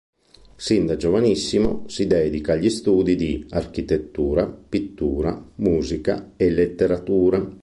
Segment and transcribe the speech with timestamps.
[0.55, 7.47] Sin da giovanissimo si dedica agli studi di architettura, pittura, musica e letteratura.